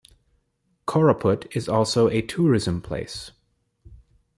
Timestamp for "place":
2.81-3.33